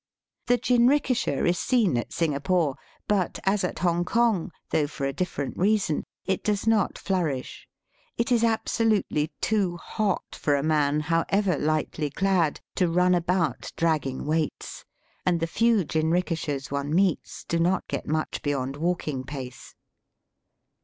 The 0.47 0.57
jinrikisha 0.57 1.45
is 1.47 1.59
seen 1.59 1.95
at 1.95 2.11
Singapore, 2.11 2.75
but, 3.07 3.37
as 3.43 3.63
at 3.63 3.75
Hongkong, 3.77 4.49
though 4.71 4.87
for 4.87 5.05
a 5.05 5.13
different 5.13 5.55
reason, 5.57 6.05
it 6.25 6.43
does 6.43 6.65
not 6.65 6.97
flourish. 6.97 7.67
It 8.17 8.31
is 8.31 8.43
absolutely 8.43 9.31
too 9.41 9.77
hot 9.77 10.33
for 10.33 10.55
a 10.55 10.63
man, 10.63 11.01
however 11.01 11.55
lightly 11.55 12.09
clad, 12.09 12.61
to 12.77 12.89
run 12.89 13.13
about 13.13 13.71
dragging 13.77 14.25
weights, 14.25 14.85
and 15.23 15.39
the 15.39 15.45
few 15.45 15.85
jinrikishas 15.85 16.71
one 16.71 16.95
meets 16.95 17.43
do 17.43 17.59
not 17.59 17.87
get 17.87 18.07
much 18.07 18.41
beyond 18.41 18.77
walking 18.77 19.23
pace. 19.23 19.75